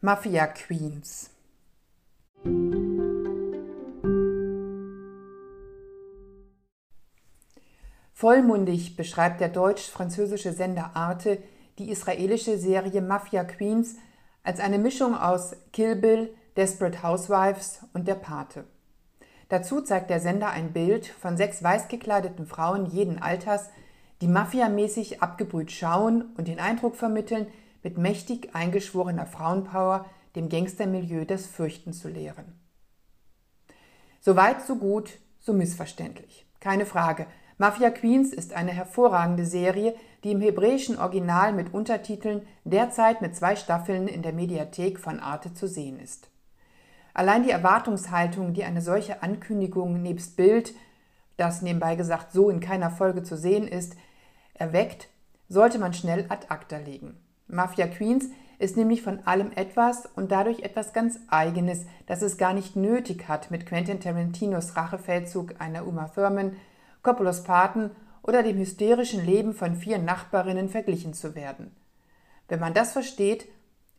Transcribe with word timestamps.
Mafia 0.00 0.46
Queens 0.46 1.28
Vollmundig 8.12 8.94
beschreibt 8.94 9.40
der 9.40 9.48
deutsch-französische 9.48 10.52
Sender 10.52 10.92
Arte 10.94 11.42
die 11.80 11.90
israelische 11.90 12.58
Serie 12.58 13.02
Mafia 13.02 13.42
Queens 13.42 13.96
als 14.44 14.60
eine 14.60 14.78
Mischung 14.78 15.16
aus 15.16 15.56
Kill 15.72 15.96
Bill, 15.96 16.32
Desperate 16.56 17.02
Housewives 17.02 17.80
und 17.92 18.06
Der 18.06 18.14
Pate. 18.14 18.66
Dazu 19.48 19.80
zeigt 19.80 20.10
der 20.10 20.20
Sender 20.20 20.50
ein 20.50 20.72
Bild 20.72 21.08
von 21.08 21.36
sechs 21.36 21.60
weiß 21.60 21.88
gekleideten 21.88 22.46
Frauen 22.46 22.86
jeden 22.86 23.20
Alters, 23.20 23.68
die 24.20 24.28
mafiamäßig 24.28 25.22
abgebrüht 25.22 25.72
schauen 25.72 26.32
und 26.36 26.46
den 26.46 26.60
Eindruck 26.60 26.94
vermitteln, 26.94 27.48
mit 27.82 27.98
mächtig 27.98 28.54
eingeschworener 28.54 29.26
Frauenpower 29.26 30.06
dem 30.36 30.48
Gangstermilieu 30.48 31.24
das 31.24 31.46
Fürchten 31.46 31.92
zu 31.92 32.08
lehren. 32.08 32.58
So 34.20 34.36
weit, 34.36 34.62
so 34.62 34.76
gut, 34.76 35.18
so 35.40 35.52
missverständlich. 35.52 36.46
Keine 36.60 36.86
Frage, 36.86 37.26
Mafia 37.56 37.90
Queens 37.90 38.32
ist 38.32 38.52
eine 38.52 38.72
hervorragende 38.72 39.44
Serie, 39.44 39.94
die 40.22 40.32
im 40.32 40.40
hebräischen 40.40 40.98
Original 40.98 41.52
mit 41.52 41.74
Untertiteln 41.74 42.46
derzeit 42.64 43.20
mit 43.20 43.34
zwei 43.34 43.56
Staffeln 43.56 44.06
in 44.06 44.22
der 44.22 44.32
Mediathek 44.32 44.98
von 44.98 45.20
Arte 45.20 45.54
zu 45.54 45.66
sehen 45.66 45.98
ist. 45.98 46.28
Allein 47.14 47.42
die 47.42 47.50
Erwartungshaltung, 47.50 48.54
die 48.54 48.62
eine 48.62 48.80
solche 48.80 49.22
Ankündigung 49.22 50.02
nebst 50.02 50.36
Bild, 50.36 50.72
das 51.36 51.62
nebenbei 51.62 51.96
gesagt 51.96 52.32
so 52.32 52.48
in 52.48 52.60
keiner 52.60 52.90
Folge 52.90 53.24
zu 53.24 53.36
sehen 53.36 53.66
ist, 53.66 53.96
erweckt, 54.54 55.08
sollte 55.48 55.78
man 55.78 55.94
schnell 55.94 56.26
ad 56.28 56.46
acta 56.48 56.76
legen. 56.76 57.16
Mafia 57.48 57.86
Queens 57.86 58.26
ist 58.58 58.76
nämlich 58.76 59.02
von 59.02 59.20
allem 59.26 59.52
etwas 59.54 60.06
und 60.16 60.30
dadurch 60.30 60.60
etwas 60.60 60.92
ganz 60.92 61.18
Eigenes, 61.28 61.86
das 62.06 62.22
es 62.22 62.36
gar 62.36 62.52
nicht 62.52 62.76
nötig 62.76 63.28
hat, 63.28 63.50
mit 63.50 63.66
Quentin 63.66 64.00
Tarantinos 64.00 64.76
Rachefeldzug 64.76 65.60
einer 65.60 65.86
Uma 65.86 66.08
Thurman 66.08 66.56
Coppolos 67.02 67.44
Paten 67.44 67.90
oder 68.22 68.42
dem 68.42 68.58
hysterischen 68.58 69.24
Leben 69.24 69.54
von 69.54 69.76
vier 69.76 69.98
Nachbarinnen 69.98 70.68
verglichen 70.68 71.14
zu 71.14 71.34
werden. 71.34 71.74
Wenn 72.48 72.60
man 72.60 72.74
das 72.74 72.92
versteht, 72.92 73.48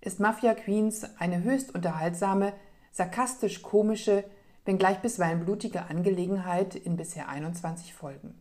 ist 0.00 0.20
Mafia 0.20 0.54
Queens 0.54 1.06
eine 1.18 1.42
höchst 1.42 1.74
unterhaltsame, 1.74 2.52
sarkastisch 2.92 3.62
komische, 3.62 4.24
wenngleich 4.64 4.98
bisweilen 4.98 5.44
blutige 5.44 5.86
Angelegenheit 5.86 6.74
in 6.74 6.96
bisher 6.96 7.28
21 7.28 7.94
Folgen. 7.94 8.34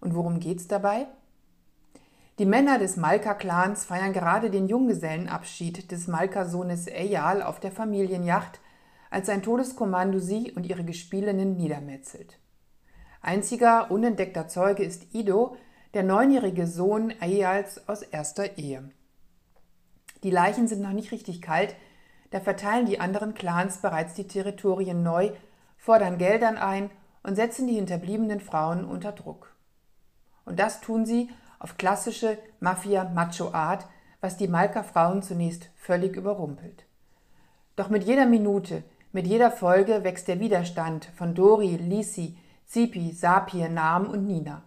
Und 0.00 0.14
worum 0.14 0.38
geht's 0.38 0.68
dabei? 0.68 1.06
Die 2.38 2.46
Männer 2.46 2.78
des 2.78 2.96
Malka-Clans 2.96 3.84
feiern 3.84 4.12
gerade 4.12 4.50
den 4.50 4.68
Junggesellenabschied 4.68 5.90
des 5.90 6.06
Malka-Sohnes 6.06 6.86
Eyal 6.86 7.42
auf 7.42 7.60
der 7.60 7.72
Familienjacht, 7.72 8.60
als 9.10 9.26
sein 9.26 9.42
Todeskommando 9.42 10.18
sie 10.18 10.52
und 10.52 10.64
ihre 10.64 10.84
Gespielinnen 10.84 11.56
niedermetzelt. 11.56 12.38
Einziger 13.20 13.90
unentdeckter 13.90 14.48
Zeuge 14.48 14.82
ist 14.82 15.14
Ido, 15.14 15.56
der 15.92 16.04
neunjährige 16.04 16.66
Sohn 16.66 17.10
Eyals 17.20 17.88
aus 17.88 18.02
erster 18.02 18.56
Ehe. 18.56 18.90
Die 20.22 20.30
Leichen 20.30 20.68
sind 20.68 20.80
noch 20.80 20.92
nicht 20.92 21.12
richtig 21.12 21.42
kalt, 21.42 21.74
da 22.30 22.40
verteilen 22.40 22.86
die 22.86 23.00
anderen 23.00 23.34
Clans 23.34 23.78
bereits 23.78 24.14
die 24.14 24.28
Territorien 24.28 25.02
neu, 25.02 25.32
fordern 25.76 26.16
Geldern 26.16 26.56
ein 26.56 26.90
und 27.22 27.34
setzen 27.34 27.66
die 27.66 27.74
hinterbliebenen 27.74 28.40
Frauen 28.40 28.84
unter 28.84 29.12
Druck. 29.12 29.54
Und 30.44 30.58
das 30.58 30.80
tun 30.80 31.04
sie 31.04 31.28
auf 31.60 31.76
klassische 31.76 32.38
Mafia-Macho-Art, 32.58 33.86
was 34.20 34.36
die 34.36 34.48
Malka-Frauen 34.48 35.22
zunächst 35.22 35.70
völlig 35.76 36.16
überrumpelt. 36.16 36.84
Doch 37.76 37.88
mit 37.88 38.02
jeder 38.04 38.26
Minute, 38.26 38.82
mit 39.12 39.26
jeder 39.26 39.50
Folge 39.50 40.02
wächst 40.02 40.26
der 40.26 40.40
Widerstand 40.40 41.10
von 41.14 41.34
Dori, 41.34 41.76
Lisi, 41.76 42.36
Zipi, 42.66 43.12
Sapir, 43.12 43.68
Nam 43.68 44.06
und 44.06 44.26
Nina. 44.26 44.62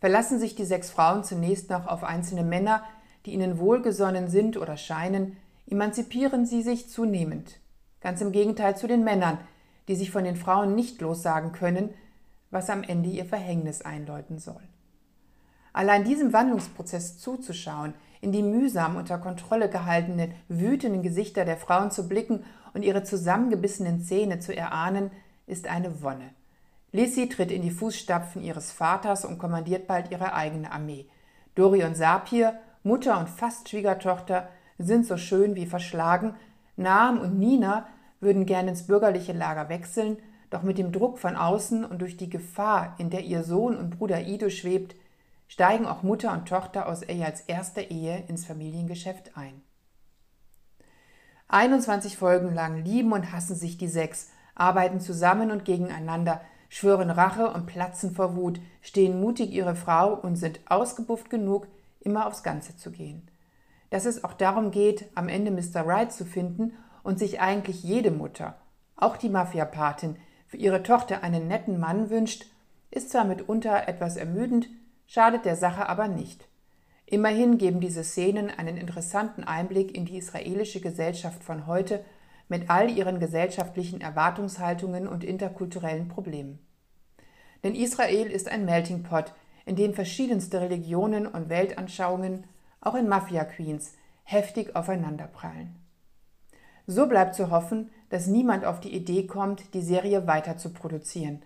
Verlassen 0.00 0.38
sich 0.38 0.54
die 0.54 0.64
sechs 0.64 0.90
Frauen 0.90 1.24
zunächst 1.24 1.70
noch 1.70 1.86
auf 1.86 2.04
einzelne 2.04 2.42
Männer, 2.42 2.82
die 3.26 3.32
ihnen 3.32 3.58
wohlgesonnen 3.58 4.28
sind 4.28 4.56
oder 4.56 4.76
scheinen, 4.76 5.36
emanzipieren 5.66 6.46
sie 6.46 6.62
sich 6.62 6.90
zunehmend. 6.90 7.58
Ganz 8.00 8.20
im 8.20 8.32
Gegenteil 8.32 8.76
zu 8.76 8.86
den 8.86 9.02
Männern, 9.02 9.38
die 9.88 9.96
sich 9.96 10.10
von 10.10 10.24
den 10.24 10.36
Frauen 10.36 10.74
nicht 10.74 11.00
lossagen 11.00 11.52
können, 11.52 11.90
was 12.50 12.70
am 12.70 12.82
Ende 12.82 13.08
ihr 13.08 13.24
Verhängnis 13.24 13.82
einläuten 13.82 14.38
soll. 14.38 14.62
Allein 15.74 16.04
diesem 16.04 16.32
Wandlungsprozess 16.32 17.18
zuzuschauen, 17.18 17.94
in 18.20 18.30
die 18.30 18.44
mühsam 18.44 18.96
unter 18.96 19.18
Kontrolle 19.18 19.68
gehaltenen, 19.68 20.32
wütenden 20.48 21.02
Gesichter 21.02 21.44
der 21.44 21.56
Frauen 21.56 21.90
zu 21.90 22.08
blicken 22.08 22.44
und 22.72 22.84
ihre 22.84 23.02
zusammengebissenen 23.02 24.00
Zähne 24.00 24.38
zu 24.38 24.56
erahnen, 24.56 25.10
ist 25.48 25.68
eine 25.68 26.00
Wonne. 26.00 26.30
Lissy 26.92 27.28
tritt 27.28 27.50
in 27.50 27.60
die 27.60 27.72
Fußstapfen 27.72 28.40
ihres 28.40 28.70
Vaters 28.70 29.24
und 29.24 29.38
kommandiert 29.38 29.88
bald 29.88 30.12
ihre 30.12 30.32
eigene 30.32 30.70
Armee. 30.70 31.06
Dori 31.56 31.82
und 31.82 31.96
Sapir, 31.96 32.54
Mutter 32.84 33.18
und 33.18 33.28
fast 33.28 33.68
Schwiegertochter, 33.68 34.48
sind 34.78 35.06
so 35.06 35.16
schön 35.16 35.56
wie 35.56 35.66
verschlagen. 35.66 36.34
Naam 36.76 37.18
und 37.18 37.38
Nina 37.38 37.88
würden 38.20 38.46
gern 38.46 38.68
ins 38.68 38.86
bürgerliche 38.86 39.32
Lager 39.32 39.68
wechseln, 39.68 40.18
doch 40.50 40.62
mit 40.62 40.78
dem 40.78 40.92
Druck 40.92 41.18
von 41.18 41.34
außen 41.34 41.84
und 41.84 42.00
durch 42.00 42.16
die 42.16 42.30
Gefahr, 42.30 42.94
in 42.98 43.10
der 43.10 43.24
ihr 43.24 43.42
Sohn 43.42 43.76
und 43.76 43.98
Bruder 43.98 44.22
Ido 44.22 44.48
schwebt, 44.50 44.94
steigen 45.54 45.86
auch 45.86 46.02
Mutter 46.02 46.32
und 46.32 46.48
Tochter 46.48 46.88
aus 46.88 47.02
Eyals 47.02 47.42
erster 47.42 47.88
Ehe 47.88 48.24
ins 48.26 48.44
Familiengeschäft 48.44 49.36
ein. 49.36 49.62
21 51.46 52.16
Folgen 52.16 52.52
lang 52.52 52.82
lieben 52.82 53.12
und 53.12 53.30
hassen 53.30 53.54
sich 53.54 53.78
die 53.78 53.86
sechs, 53.86 54.30
arbeiten 54.56 54.98
zusammen 54.98 55.52
und 55.52 55.64
gegeneinander, 55.64 56.40
schwören 56.68 57.08
Rache 57.08 57.52
und 57.52 57.66
platzen 57.66 58.16
vor 58.16 58.34
Wut, 58.34 58.58
stehen 58.82 59.20
mutig 59.20 59.52
ihre 59.52 59.76
Frau 59.76 60.14
und 60.14 60.34
sind 60.34 60.58
ausgebufft 60.68 61.30
genug, 61.30 61.68
immer 62.00 62.26
aufs 62.26 62.42
Ganze 62.42 62.76
zu 62.76 62.90
gehen. 62.90 63.30
Dass 63.90 64.06
es 64.06 64.24
auch 64.24 64.32
darum 64.32 64.72
geht, 64.72 65.08
am 65.14 65.28
Ende 65.28 65.52
Mr. 65.52 65.86
Right 65.86 66.12
zu 66.12 66.24
finden 66.24 66.72
und 67.04 67.20
sich 67.20 67.40
eigentlich 67.40 67.84
jede 67.84 68.10
Mutter, 68.10 68.56
auch 68.96 69.16
die 69.16 69.28
Mafiapatin, 69.28 70.16
für 70.48 70.56
ihre 70.56 70.82
Tochter 70.82 71.22
einen 71.22 71.46
netten 71.46 71.78
Mann 71.78 72.10
wünscht, 72.10 72.46
ist 72.90 73.10
zwar 73.10 73.24
mitunter 73.24 73.86
etwas 73.86 74.16
ermüdend, 74.16 74.66
schadet 75.06 75.44
der 75.44 75.56
Sache 75.56 75.88
aber 75.88 76.08
nicht. 76.08 76.48
Immerhin 77.06 77.58
geben 77.58 77.80
diese 77.80 78.02
Szenen 78.02 78.50
einen 78.50 78.76
interessanten 78.76 79.44
Einblick 79.44 79.94
in 79.94 80.06
die 80.06 80.16
israelische 80.16 80.80
Gesellschaft 80.80 81.44
von 81.44 81.66
heute 81.66 82.04
mit 82.48 82.70
all 82.70 82.90
ihren 82.90 83.20
gesellschaftlichen 83.20 84.00
Erwartungshaltungen 84.00 85.06
und 85.06 85.24
interkulturellen 85.24 86.08
Problemen. 86.08 86.58
Denn 87.62 87.74
Israel 87.74 88.30
ist 88.30 88.48
ein 88.48 88.64
Melting 88.64 89.02
Pot, 89.02 89.32
in 89.66 89.76
dem 89.76 89.94
verschiedenste 89.94 90.60
Religionen 90.60 91.26
und 91.26 91.48
Weltanschauungen, 91.48 92.44
auch 92.80 92.94
in 92.94 93.08
Mafia-Queens, 93.08 93.94
heftig 94.24 94.76
aufeinanderprallen. 94.76 95.76
So 96.86 97.06
bleibt 97.06 97.34
zu 97.34 97.50
hoffen, 97.50 97.90
dass 98.10 98.26
niemand 98.26 98.66
auf 98.66 98.80
die 98.80 98.94
Idee 98.94 99.26
kommt, 99.26 99.72
die 99.72 99.80
Serie 99.80 100.26
weiter 100.26 100.58
zu 100.58 100.72
produzieren. 100.72 101.42